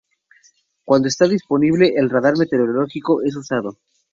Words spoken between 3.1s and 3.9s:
es usado.